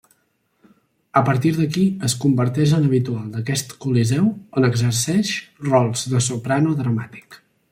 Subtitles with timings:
[1.19, 4.31] A partir d'aquí es converteix en habitual d'aquest coliseu,
[4.61, 5.35] on exerceix
[5.71, 7.39] rols de soprano dramàtic.